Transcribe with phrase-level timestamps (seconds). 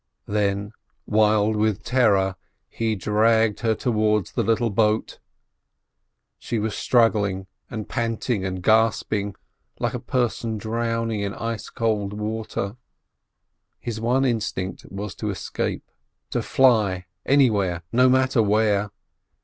[0.25, 0.71] Then,
[1.05, 2.35] wild with terror,
[2.69, 5.19] he dragged her towards the little boat.
[6.39, 9.35] She was struggling, and panting and gasping,
[9.77, 12.77] like a person drowning in ice cold water.
[13.79, 15.91] His one instinct was to escape,
[16.31, 18.89] to fly—anywhere, no matter where.